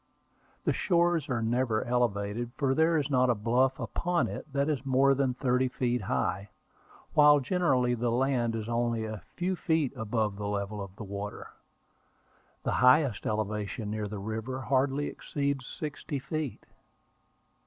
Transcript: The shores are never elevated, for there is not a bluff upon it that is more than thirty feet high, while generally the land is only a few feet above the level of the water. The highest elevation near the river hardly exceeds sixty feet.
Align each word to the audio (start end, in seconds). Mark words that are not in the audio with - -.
The 0.63 0.73
shores 0.73 1.29
are 1.29 1.43
never 1.43 1.83
elevated, 1.85 2.53
for 2.57 2.73
there 2.73 2.97
is 2.97 3.11
not 3.11 3.29
a 3.29 3.35
bluff 3.35 3.79
upon 3.79 4.27
it 4.27 4.51
that 4.51 4.67
is 4.67 4.83
more 4.83 5.13
than 5.13 5.35
thirty 5.35 5.67
feet 5.67 6.01
high, 6.01 6.49
while 7.13 7.39
generally 7.39 7.93
the 7.93 8.09
land 8.09 8.55
is 8.55 8.67
only 8.67 9.05
a 9.05 9.21
few 9.35 9.55
feet 9.55 9.93
above 9.95 10.37
the 10.37 10.47
level 10.47 10.81
of 10.81 10.95
the 10.95 11.03
water. 11.03 11.51
The 12.63 12.71
highest 12.81 13.27
elevation 13.27 13.91
near 13.91 14.07
the 14.07 14.17
river 14.17 14.59
hardly 14.61 15.05
exceeds 15.05 15.67
sixty 15.67 16.17
feet. 16.17 16.65